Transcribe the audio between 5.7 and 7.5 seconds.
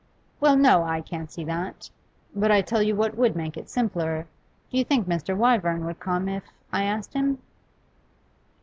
would come if I, asked him?